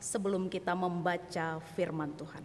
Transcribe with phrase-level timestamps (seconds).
[0.00, 2.44] sebelum kita membaca firman Tuhan.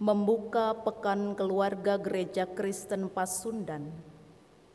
[0.00, 3.92] Membuka Pekan Keluarga Gereja Kristen Pasundan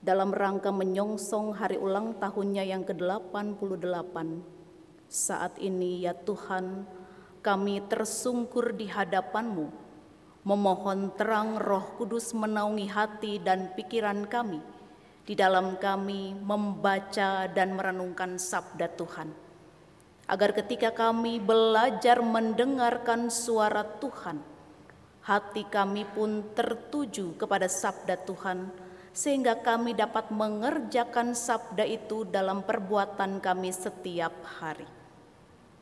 [0.05, 4.15] dalam rangka menyongsong hari ulang tahunnya yang ke-88.
[5.09, 6.85] Saat ini ya Tuhan,
[7.41, 9.69] kami tersungkur di hadapan-Mu,
[10.45, 14.61] memohon terang roh kudus menaungi hati dan pikiran kami,
[15.25, 19.33] di dalam kami membaca dan merenungkan sabda Tuhan.
[20.29, 24.41] Agar ketika kami belajar mendengarkan suara Tuhan,
[25.25, 28.69] hati kami pun tertuju kepada sabda Tuhan,
[29.13, 34.85] sehingga kami dapat mengerjakan sabda itu dalam perbuatan kami setiap hari.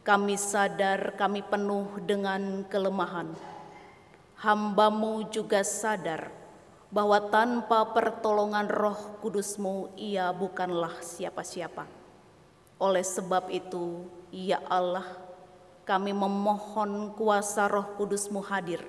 [0.04, 3.32] Kami sadar kami penuh dengan kelemahan.
[4.44, 6.43] Hambamu juga sadar
[6.94, 11.90] bahwa tanpa pertolongan roh kudusmu ia bukanlah siapa-siapa.
[12.78, 15.10] Oleh sebab itu, ya Allah,
[15.90, 18.86] kami memohon kuasa roh kudusmu hadir,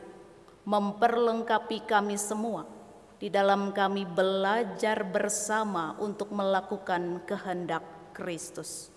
[0.68, 2.68] memperlengkapi kami semua,
[3.16, 8.92] di dalam kami belajar bersama untuk melakukan kehendak Kristus.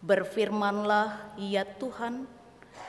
[0.00, 2.24] Berfirmanlah, ya Tuhan,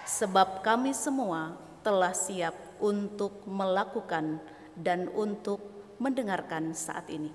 [0.07, 4.39] sebab kami semua telah siap untuk melakukan
[4.77, 5.61] dan untuk
[6.01, 7.31] mendengarkan saat ini.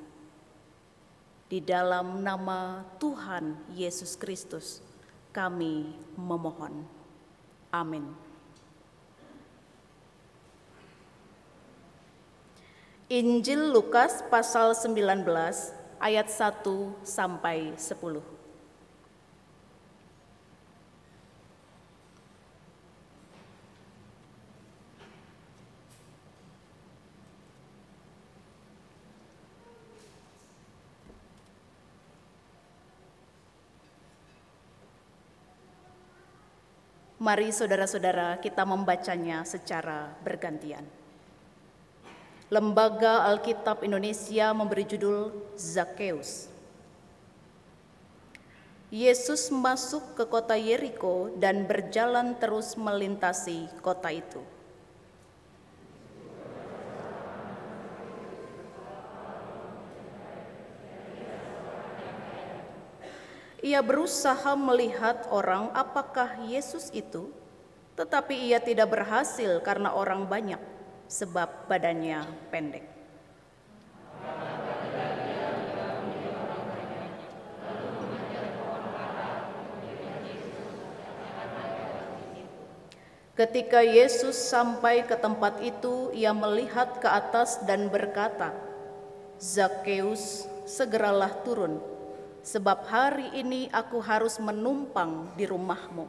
[1.48, 4.84] Di dalam nama Tuhan Yesus Kristus,
[5.32, 6.84] kami memohon.
[7.72, 8.04] Amin.
[13.08, 15.24] Injil Lukas pasal 19
[15.96, 16.60] ayat 1
[17.08, 18.37] sampai 10.
[37.18, 40.86] Mari saudara-saudara kita membacanya secara bergantian.
[42.46, 46.46] Lembaga Alkitab Indonesia memberi judul Zakheus.
[48.94, 54.40] Yesus masuk ke kota Yeriko dan berjalan terus melintasi kota itu.
[63.68, 67.28] Ia berusaha melihat orang apakah Yesus itu,
[68.00, 70.56] tetapi ia tidak berhasil karena orang banyak,
[71.04, 72.88] sebab badannya pendek.
[83.36, 88.56] Ketika Yesus sampai ke tempat itu, ia melihat ke atas dan berkata,
[89.36, 91.97] "Zakheus, segeralah turun,
[92.42, 96.06] sebab hari ini aku harus menumpang di rumahmu."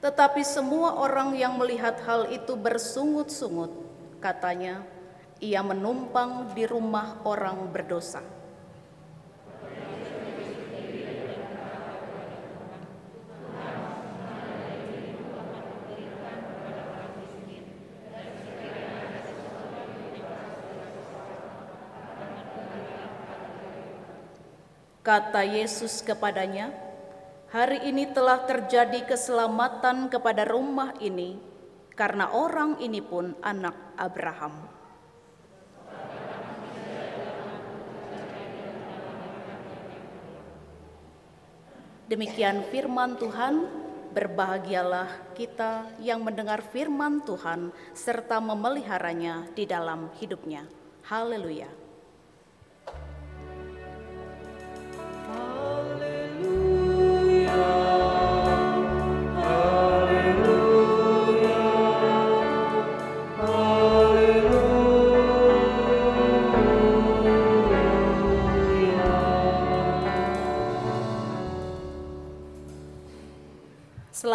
[0.00, 3.68] Tetapi semua orang yang melihat hal itu bersungut-sungut,
[4.16, 4.80] katanya,
[5.44, 8.39] "Ia menumpang di rumah orang berdosa."
[25.10, 26.70] Kata Yesus kepadanya,
[27.50, 31.34] "Hari ini telah terjadi keselamatan kepada rumah ini,
[31.98, 34.70] karena orang ini pun anak Abraham."
[42.06, 43.66] Demikian firman Tuhan,
[44.14, 50.70] berbahagialah kita yang mendengar firman Tuhan serta memeliharanya di dalam hidupnya.
[51.02, 51.89] Haleluya.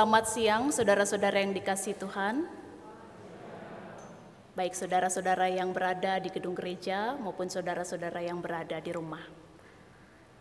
[0.05, 2.45] Selamat siang saudara-saudara yang dikasih Tuhan.
[4.53, 9.25] Baik saudara-saudara yang berada di gedung gereja maupun saudara-saudara yang berada di rumah.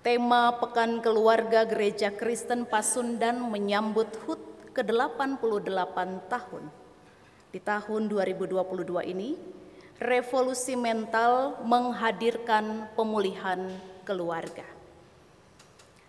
[0.04, 4.36] Tema Pekan Keluarga Gereja Kristen Pasundan menyambut HUT
[4.76, 5.96] ke-88
[6.28, 6.68] tahun.
[7.48, 8.60] Di tahun 2022
[9.16, 9.40] ini,
[9.96, 13.72] revolusi mental menghadirkan pemulihan
[14.04, 14.73] keluarga.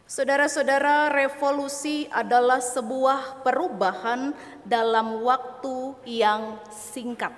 [0.05, 7.33] Saudara-saudara, revolusi adalah sebuah perubahan dalam waktu yang singkat.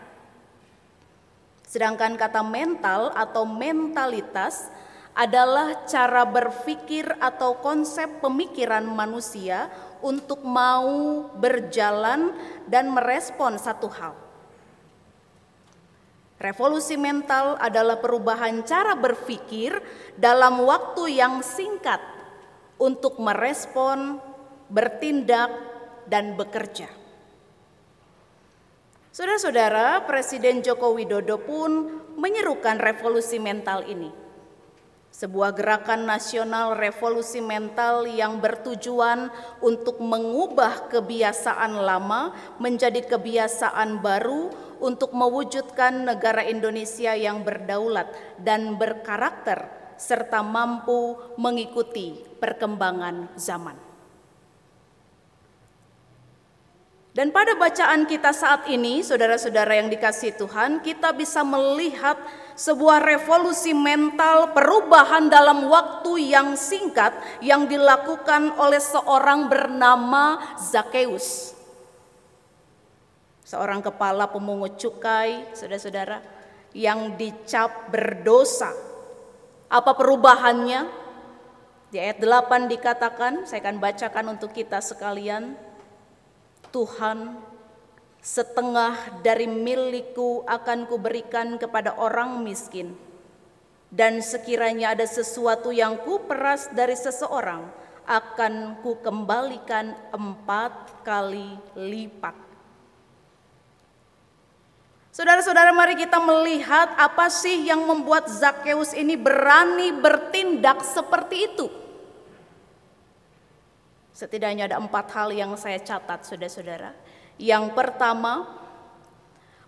[1.63, 4.67] Sedangkan kata mental atau mentalitas
[5.15, 9.71] adalah cara berpikir atau konsep pemikiran manusia
[10.03, 12.35] untuk mau berjalan
[12.67, 14.11] dan merespon satu hal.
[16.35, 19.71] Revolusi mental adalah perubahan cara berpikir
[20.19, 22.16] dalam waktu yang singkat
[22.77, 24.21] untuk merespon,
[24.69, 25.49] bertindak,
[26.07, 26.87] dan bekerja.
[29.11, 34.13] Saudara-saudara, Presiden Joko Widodo pun menyerukan revolusi mental ini.
[35.09, 39.33] Sebuah gerakan nasional revolusi mental yang bertujuan
[39.65, 49.86] untuk mengubah kebiasaan lama menjadi kebiasaan baru untuk mewujudkan negara Indonesia yang berdaulat dan berkarakter
[49.97, 53.87] serta mampu mengikuti perkembangan zaman.
[57.17, 62.13] Dan pada bacaan kita saat ini, saudara-saudara yang dikasih Tuhan, kita bisa melihat
[62.53, 71.57] sebuah revolusi mental perubahan dalam waktu yang singkat yang dilakukan oleh seorang bernama Zakheus.
[73.41, 76.21] Seorang kepala pemungut cukai, saudara-saudara,
[76.77, 78.86] yang dicap berdosa.
[79.67, 80.87] Apa perubahannya?
[81.91, 85.55] Di ayat 8 dikatakan, saya akan bacakan untuk kita sekalian.
[86.71, 87.35] Tuhan,
[88.23, 92.95] setengah dari milikku akan kuberikan kepada orang miskin.
[93.87, 97.67] Dan sekiranya ada sesuatu yang kuperas dari seseorang,
[98.07, 102.46] akan kukembalikan empat kali lipat.
[105.17, 111.65] Saudara-saudara mari kita melihat apa sih yang membuat Zakheus ini berani bertindak seperti itu.
[114.13, 116.93] Setidaknya ada empat hal yang saya catat, saudara-saudara.
[117.41, 118.45] Yang pertama,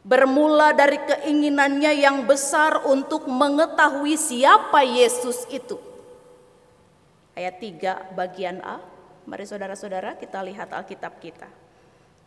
[0.05, 5.81] bermula dari keinginannya yang besar untuk mengetahui siapa Yesus itu.
[7.33, 8.77] Ayat 3 bagian A.
[9.25, 11.49] Mari saudara-saudara kita lihat Alkitab kita.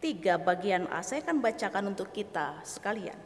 [0.03, 3.17] Tiga bagian A, saya akan bacakan untuk kita sekalian.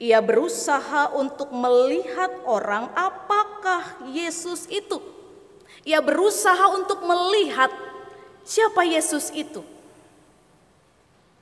[0.00, 4.98] Ia berusaha untuk melihat orang apakah Yesus itu.
[5.84, 7.68] Ia berusaha untuk melihat
[8.44, 9.64] Siapa Yesus itu?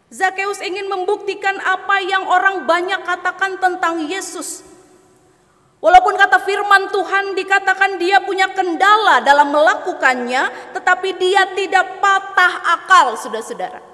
[0.07, 4.63] Zakheus ingin membuktikan apa yang orang banyak katakan tentang Yesus.
[5.83, 13.19] Walaupun kata firman Tuhan dikatakan dia punya kendala dalam melakukannya, tetapi dia tidak patah akal,
[13.19, 13.92] saudara-saudara.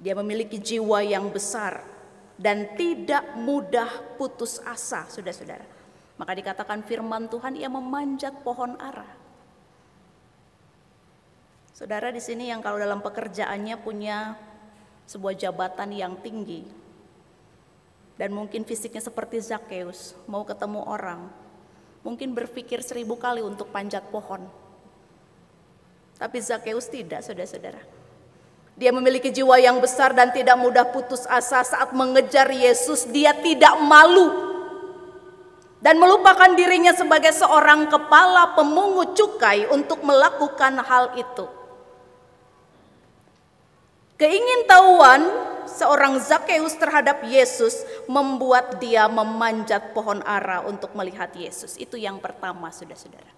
[0.00, 1.84] Dia memiliki jiwa yang besar
[2.40, 5.68] dan tidak mudah putus asa, saudara-saudara.
[6.16, 9.04] Maka dikatakan firman Tuhan ia memanjat pohon ara.
[11.76, 14.36] Saudara di sini yang kalau dalam pekerjaannya punya
[15.08, 16.64] sebuah jabatan yang tinggi
[18.20, 21.32] dan mungkin fisiknya seperti Zakheus, mau ketemu orang,
[22.04, 24.44] mungkin berpikir seribu kali untuk panjat pohon.
[26.20, 27.99] Tapi Zakheus tidak, saudara-saudara.
[28.80, 33.04] Dia memiliki jiwa yang besar dan tidak mudah putus asa saat mengejar Yesus.
[33.12, 34.32] Dia tidak malu
[35.84, 41.44] dan melupakan dirinya sebagai seorang kepala pemungut cukai untuk melakukan hal itu.
[44.16, 45.28] Keingintahuan
[45.68, 51.76] seorang Zakheus terhadap Yesus membuat dia memanjat pohon ara untuk melihat Yesus.
[51.76, 53.32] Itu yang pertama, saudara-saudara.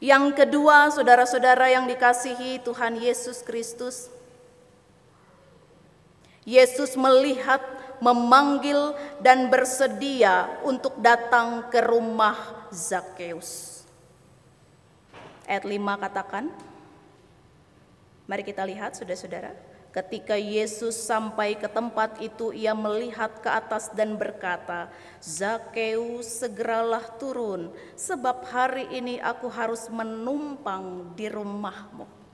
[0.00, 4.08] Yang kedua, saudara-saudara yang dikasihi Tuhan Yesus Kristus,
[6.46, 7.58] Yesus melihat,
[7.98, 12.38] memanggil, dan bersedia untuk datang ke rumah
[12.70, 13.82] Zakheus.
[15.42, 15.74] Ayat 5
[16.06, 16.44] katakan,
[18.26, 19.54] Mari kita lihat saudara-saudara.
[19.94, 24.92] Ketika Yesus sampai ke tempat itu, ia melihat ke atas dan berkata,
[25.24, 32.25] Zakheus segeralah turun, sebab hari ini aku harus menumpang di rumahmu.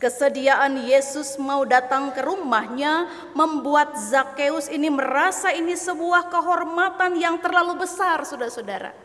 [0.00, 3.04] Kesediaan Yesus mau datang ke rumahnya
[3.36, 8.96] membuat Zakheus ini merasa ini sebuah kehormatan yang terlalu besar, saudara-saudara.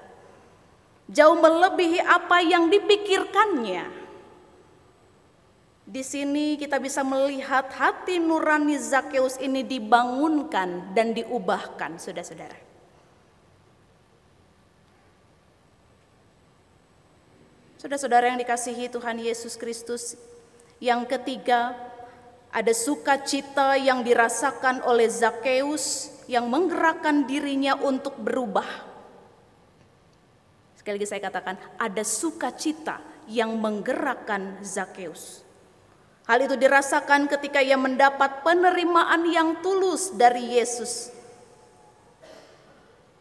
[1.11, 4.07] Jauh melebihi apa yang dipikirkannya.
[5.83, 12.55] Di sini kita bisa melihat hati nurani Zakheus ini dibangunkan dan diubahkan, saudara-saudara.
[17.83, 20.15] Saudara-saudara yang dikasihi Tuhan Yesus Kristus,
[20.85, 21.73] yang ketiga
[22.53, 28.69] ada sukacita yang dirasakan oleh Zakheus yang menggerakkan dirinya untuk berubah.
[30.77, 35.41] Sekali lagi saya katakan, ada sukacita yang menggerakkan Zakheus.
[36.29, 41.14] Hal itu dirasakan ketika ia mendapat penerimaan yang tulus dari Yesus.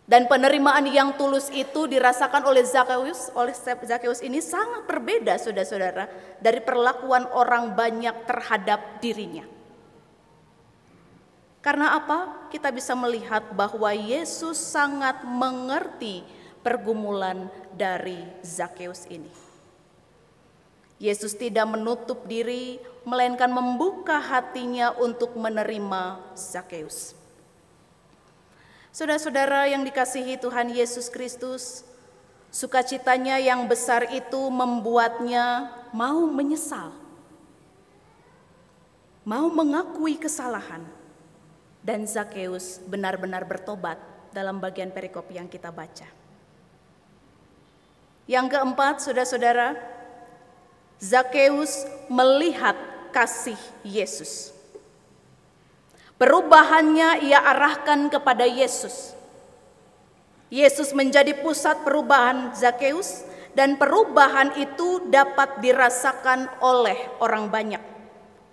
[0.05, 6.05] Dan penerimaan yang tulus itu dirasakan oleh Zakheus, oleh Zakheus ini sangat berbeda saudara-saudara
[6.45, 9.49] dari perlakuan orang banyak terhadap dirinya.
[11.65, 12.53] Karena apa?
[12.53, 16.21] Kita bisa melihat bahwa Yesus sangat mengerti
[16.61, 19.33] pergumulan dari Zakheus ini.
[21.01, 22.77] Yesus tidak menutup diri,
[23.09, 27.24] melainkan membuka hatinya untuk menerima Zakheus.
[28.95, 31.83] Saudara-saudara yang dikasihi Tuhan Yesus Kristus,
[32.55, 36.95] sukacitanya yang besar itu membuatnya mau menyesal,
[39.27, 40.87] mau mengakui kesalahan,
[41.83, 43.99] dan Zakheus benar-benar bertobat
[44.31, 46.07] dalam bagian perikop yang kita baca.
[48.31, 49.75] Yang keempat, saudara-saudara,
[51.03, 52.79] Zakheus melihat
[53.11, 54.54] kasih Yesus.
[56.15, 59.15] Perubahannya ia arahkan kepada Yesus.
[60.47, 63.27] Yesus menjadi pusat perubahan Zakheus
[63.59, 67.83] dan perubahan itu dapat dirasakan oleh orang banyak,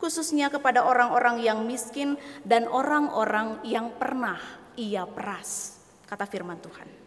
[0.02, 4.42] khususnya kepada orang-orang yang miskin dan orang-orang yang pernah
[4.74, 5.78] ia peras,
[6.10, 7.01] kata firman Tuhan.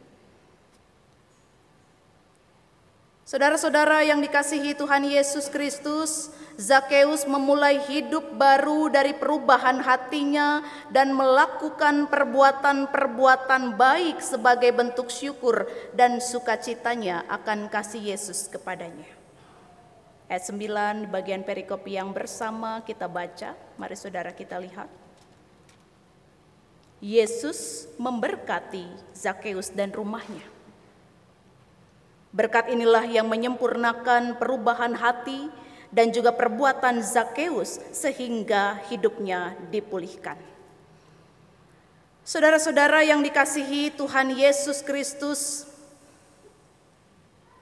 [3.24, 6.28] Saudara-saudara yang dikasihi Tuhan Yesus Kristus,
[6.60, 10.60] Zakheus memulai hidup baru dari perubahan hatinya
[10.92, 15.64] dan melakukan perbuatan-perbuatan baik sebagai bentuk syukur
[15.96, 19.08] dan sukacitanya akan kasih Yesus kepadanya.
[20.28, 24.92] Ayat 9 bagian perikop yang bersama kita baca, mari saudara kita lihat.
[27.00, 30.53] Yesus memberkati Zakheus dan rumahnya.
[32.34, 35.46] Berkat inilah yang menyempurnakan perubahan hati
[35.94, 40.34] dan juga perbuatan Zakheus sehingga hidupnya dipulihkan.
[42.26, 45.70] Saudara-saudara yang dikasihi Tuhan Yesus Kristus,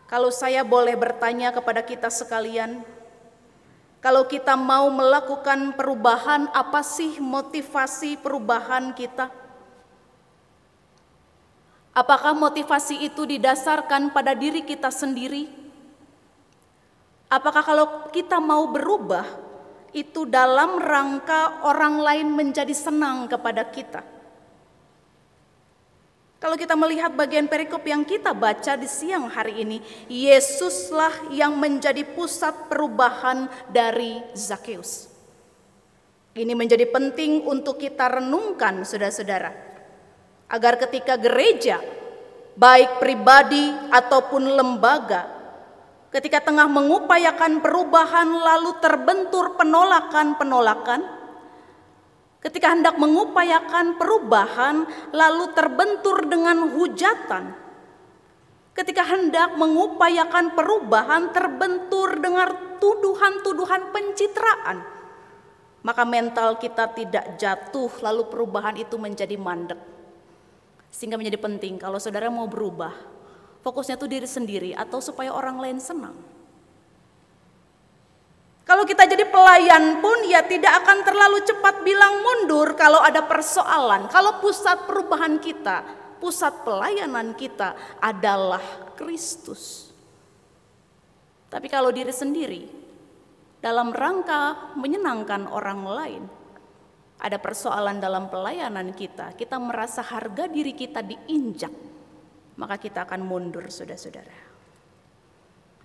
[0.08, 2.80] kalau saya boleh bertanya kepada kita sekalian,
[4.00, 9.41] kalau kita mau melakukan perubahan, apa sih motivasi perubahan kita?
[11.92, 15.44] Apakah motivasi itu didasarkan pada diri kita sendiri?
[17.28, 19.28] Apakah kalau kita mau berubah,
[19.92, 24.00] itu dalam rangka orang lain menjadi senang kepada kita?
[26.40, 32.08] Kalau kita melihat bagian perikop yang kita baca di siang hari ini, Yesuslah yang menjadi
[32.08, 35.12] pusat perubahan dari Zakheus.
[36.32, 39.71] Ini menjadi penting untuk kita renungkan, saudara-saudara
[40.52, 41.80] agar ketika gereja,
[42.60, 45.24] baik pribadi ataupun lembaga,
[46.12, 51.00] ketika tengah mengupayakan perubahan lalu terbentur penolakan-penolakan,
[52.44, 54.84] ketika hendak mengupayakan perubahan
[55.16, 57.56] lalu terbentur dengan hujatan,
[58.76, 64.84] ketika hendak mengupayakan perubahan terbentur dengan tuduhan-tuduhan pencitraan,
[65.80, 69.91] maka mental kita tidak jatuh lalu perubahan itu menjadi mandek.
[70.92, 72.92] Sehingga menjadi penting kalau saudara mau berubah,
[73.64, 76.14] fokusnya itu diri sendiri atau supaya orang lain senang.
[78.62, 84.06] Kalau kita jadi pelayan pun ya tidak akan terlalu cepat bilang mundur kalau ada persoalan.
[84.06, 85.82] Kalau pusat perubahan kita,
[86.22, 88.62] pusat pelayanan kita adalah
[88.94, 89.90] Kristus.
[91.50, 92.64] Tapi kalau diri sendiri
[93.58, 96.22] dalam rangka menyenangkan orang lain,
[97.22, 101.70] ada persoalan dalam pelayanan kita, kita merasa harga diri kita diinjak,
[102.58, 104.50] maka kita akan mundur, saudara-saudara.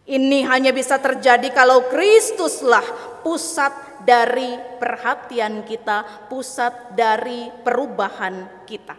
[0.08, 8.98] Ini hanya bisa terjadi kalau Kristuslah pusat dari perhatian kita, pusat dari perubahan kita.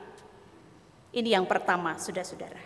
[1.11, 2.61] Ini yang pertama, saudara-saudara.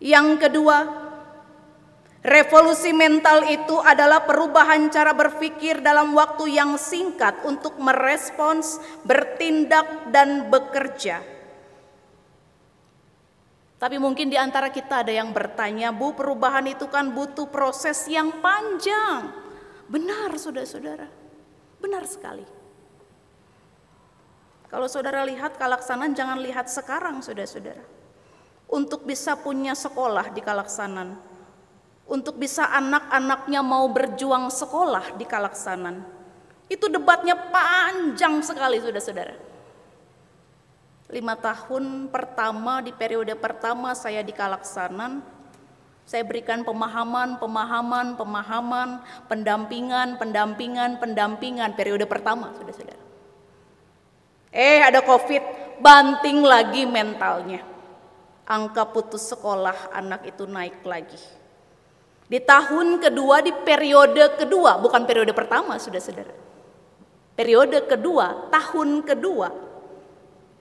[0.00, 0.76] Yang kedua,
[2.22, 10.46] Revolusi mental itu adalah perubahan cara berpikir dalam waktu yang singkat untuk merespons, bertindak, dan
[10.46, 11.18] bekerja.
[13.82, 18.38] Tapi mungkin di antara kita ada yang bertanya, Bu, perubahan itu kan butuh proses yang
[18.38, 19.34] panjang.
[19.90, 21.10] Benar, saudara-saudara,
[21.82, 22.46] benar sekali.
[24.70, 27.82] Kalau saudara lihat kalaksanan, jangan lihat sekarang, saudara-saudara.
[28.70, 31.31] Untuk bisa punya sekolah di kalaksanan,
[32.06, 36.02] untuk bisa anak-anaknya mau berjuang sekolah di Kalaksanan.
[36.66, 39.36] Itu debatnya panjang sekali saudara-saudara.
[41.12, 45.20] Lima tahun pertama di periode pertama saya di Kalaksanan,
[46.02, 52.98] Saya berikan pemahaman, pemahaman, pemahaman, pendampingan, pendampingan, pendampingan periode pertama, sudah-sudah.
[54.50, 57.62] Eh, ada COVID, banting lagi mentalnya.
[58.44, 61.16] Angka putus sekolah anak itu naik lagi.
[62.32, 66.32] Di tahun kedua, di periode kedua, bukan periode pertama, sudah saudara.
[67.36, 69.52] Periode kedua, tahun kedua,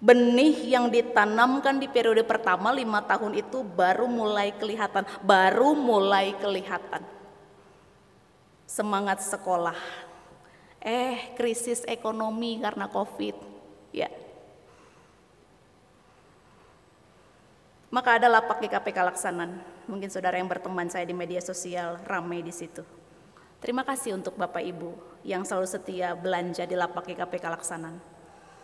[0.03, 7.07] benih yang ditanamkan di periode pertama lima tahun itu baru mulai kelihatan, baru mulai kelihatan.
[8.67, 9.79] Semangat sekolah,
[10.83, 13.35] eh krisis ekonomi karena COVID,
[13.95, 14.11] ya.
[17.87, 19.70] Maka ada lapak di KPK Laksanan.
[19.89, 22.85] Mungkin saudara yang berteman saya di media sosial ramai di situ.
[23.61, 27.95] Terima kasih untuk Bapak Ibu yang selalu setia belanja di lapak KPK Laksanan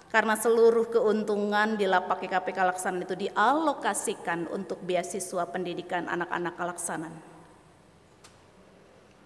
[0.08, 7.14] karena seluruh keuntungan di lapak KPK Laksanan itu dialokasikan untuk beasiswa pendidikan anak-anak Laksanan.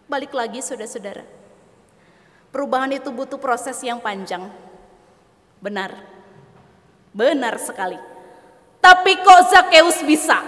[0.09, 1.23] Balik lagi saudara-saudara,
[2.49, 4.49] perubahan itu butuh proses yang panjang.
[5.61, 5.95] Benar,
[7.13, 7.95] benar sekali.
[8.81, 10.41] Tapi kok Zakeus bisa?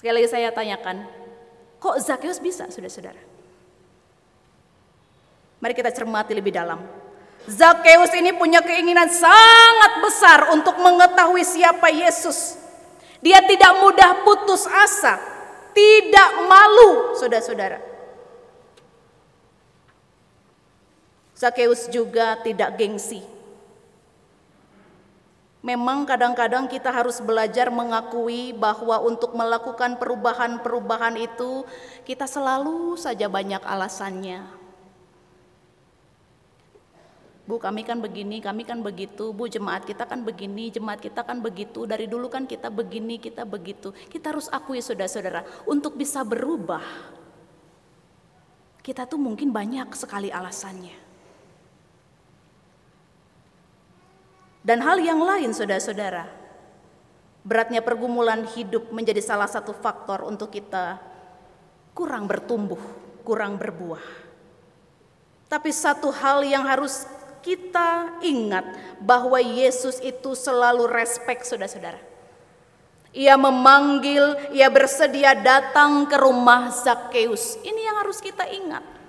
[0.00, 1.04] Sekali lagi saya tanyakan,
[1.76, 3.20] kok Zakeus bisa, saudara-saudara?
[5.60, 6.80] Mari kita cermati lebih dalam.
[7.44, 12.56] Zakheus ini punya keinginan sangat besar untuk mengetahui siapa Yesus.
[13.20, 15.20] Dia tidak mudah putus asa,
[15.76, 17.84] tidak malu, saudara-saudara.
[21.36, 23.20] Zakheus juga tidak gengsi.
[25.60, 31.68] Memang kadang-kadang kita harus belajar mengakui bahwa untuk melakukan perubahan-perubahan itu
[32.08, 34.40] kita selalu saja banyak alasannya.
[37.44, 41.42] Bu kami kan begini, kami kan begitu, Bu jemaat kita kan begini, jemaat kita kan
[41.42, 43.90] begitu, dari dulu kan kita begini, kita begitu.
[44.06, 46.80] Kita harus akui saudara-saudara, untuk bisa berubah,
[48.86, 51.09] kita tuh mungkin banyak sekali alasannya.
[54.60, 56.28] Dan hal yang lain saudara-saudara,
[57.40, 61.00] beratnya pergumulan hidup menjadi salah satu faktor untuk kita
[61.96, 62.80] kurang bertumbuh,
[63.24, 64.04] kurang berbuah.
[65.48, 67.08] Tapi satu hal yang harus
[67.40, 68.68] kita ingat
[69.00, 71.98] bahwa Yesus itu selalu respect saudara-saudara.
[73.10, 77.58] Ia memanggil, ia bersedia datang ke rumah Zakheus.
[77.64, 78.99] Ini yang harus kita ingat.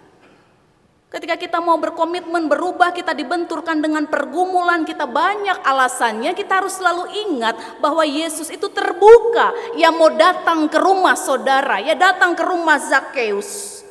[1.12, 7.12] Ketika kita mau berkomitmen berubah, kita dibenturkan dengan pergumulan, kita banyak alasannya, kita harus selalu
[7.28, 9.52] ingat bahwa Yesus itu terbuka.
[9.76, 13.84] Ia mau datang ke rumah saudara, ia datang ke rumah Zakheus.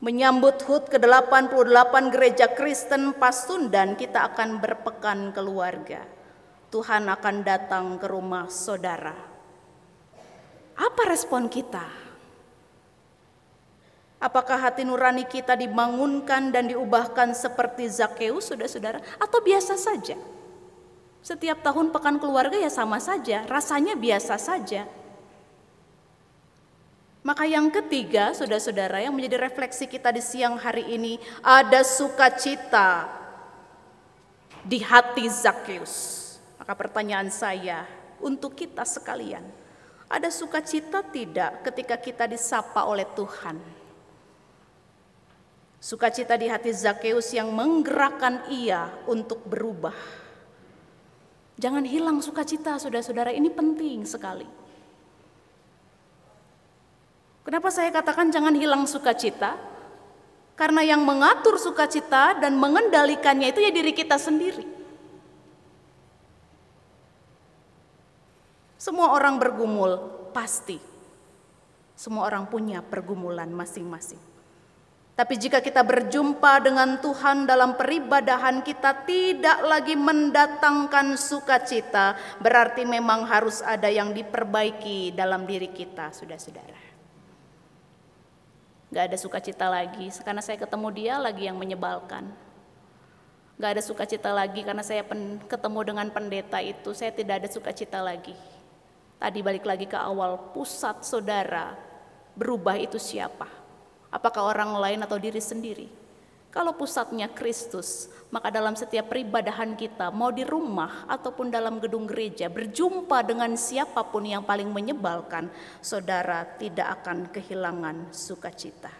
[0.00, 6.08] Menyambut HUT ke-88 Gereja Kristen Pasundan, kita akan berpekan keluarga.
[6.72, 9.12] Tuhan akan datang ke rumah saudara.
[10.72, 12.11] Apa respon kita?
[14.22, 20.14] Apakah hati nurani kita dibangunkan dan diubahkan seperti Zakheus, saudara-saudara, atau biasa saja?
[21.26, 24.86] Setiap tahun pekan keluarga ya sama saja, rasanya biasa saja.
[27.26, 33.10] Maka yang ketiga, saudara-saudara, yang menjadi refleksi kita di siang hari ini, ada sukacita
[34.62, 36.22] di hati Zakheus.
[36.62, 37.90] Maka pertanyaan saya
[38.22, 39.42] untuk kita sekalian,
[40.06, 43.81] ada sukacita tidak ketika kita disapa oleh Tuhan?
[45.82, 49.98] Sukacita di hati Zakheus yang menggerakkan ia untuk berubah.
[51.58, 54.46] Jangan hilang sukacita, saudara-saudara, ini penting sekali.
[57.42, 59.58] Kenapa saya katakan jangan hilang sukacita?
[60.54, 64.62] Karena yang mengatur sukacita dan mengendalikannya itu ya diri kita sendiri.
[68.78, 69.98] Semua orang bergumul,
[70.30, 70.78] pasti.
[71.98, 74.31] Semua orang punya pergumulan masing-masing.
[75.12, 83.28] Tapi jika kita berjumpa dengan Tuhan dalam peribadahan kita tidak lagi mendatangkan sukacita, berarti memang
[83.28, 86.92] harus ada yang diperbaiki dalam diri kita, sudah-saudara
[88.92, 92.28] gak ada sukacita lagi karena saya ketemu dia lagi yang menyebalkan.
[93.56, 98.04] Gak ada sukacita lagi karena saya pen, ketemu dengan pendeta itu, saya tidak ada sukacita
[98.04, 98.36] lagi.
[99.16, 101.72] Tadi balik lagi ke awal, pusat saudara
[102.36, 103.61] berubah itu siapa?
[104.12, 105.88] Apakah orang lain atau diri sendiri?
[106.52, 112.52] Kalau pusatnya Kristus, maka dalam setiap peribadahan kita, mau di rumah ataupun dalam gedung gereja,
[112.52, 115.48] berjumpa dengan siapa pun yang paling menyebalkan,
[115.80, 118.92] saudara tidak akan kehilangan sukacita.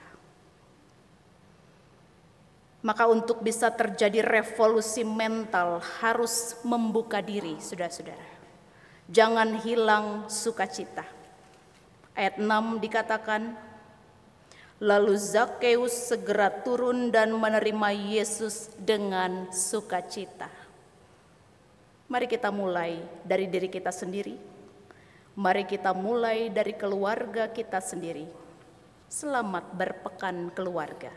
[2.80, 8.32] Maka untuk bisa terjadi revolusi mental harus membuka diri, saudara-saudara.
[9.12, 11.04] Jangan hilang sukacita.
[12.16, 13.71] Ayat 6 dikatakan,
[14.82, 20.50] Lalu Zakheus segera turun dan menerima Yesus dengan sukacita.
[22.10, 24.34] Mari kita mulai dari diri kita sendiri.
[25.38, 28.26] Mari kita mulai dari keluarga kita sendiri.
[29.06, 31.14] Selamat berpekan keluarga.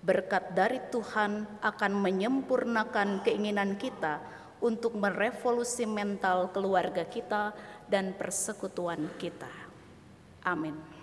[0.00, 4.16] Berkat dari Tuhan akan menyempurnakan keinginan kita
[4.64, 7.52] untuk merevolusi mental keluarga kita
[7.84, 9.52] dan persekutuan kita.
[10.40, 10.97] Amin.